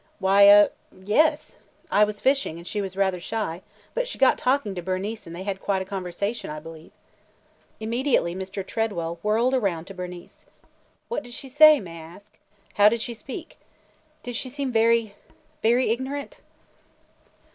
"Why– 0.17 0.47
er– 0.49 0.71
yes. 1.19 1.53
I 1.91 2.03
was 2.05 2.21
fishing 2.21 2.57
and 2.57 2.65
she 2.65 2.81
was 2.81 2.97
rather 2.97 3.19
shy, 3.19 3.61
but 3.93 4.07
she 4.07 4.17
got 4.17 4.39
talking 4.39 4.73
to 4.73 4.81
Bernice 4.81 5.27
and 5.27 5.35
they 5.35 5.43
had 5.43 5.61
quite 5.61 5.83
a 5.83 5.85
conversation, 5.85 6.49
I 6.49 6.59
believe." 6.59 6.91
Immediately 7.79 8.33
Mr. 8.33 8.65
Tredwell 8.65 9.19
whirled 9.21 9.53
around 9.53 9.85
to 9.85 9.93
Bernice. 9.93 10.47
"What 11.07 11.21
did 11.21 11.33
she 11.33 11.47
say, 11.49 11.79
may 11.79 11.97
I 11.99 12.15
ask? 12.15 12.35
How 12.77 12.89
did 12.89 12.99
she 13.03 13.13
speak? 13.13 13.59
Did 14.23 14.35
she 14.35 14.49
seem 14.49 14.71
very– 14.71 15.13
very 15.61 15.91
ignorant?" 15.91 16.41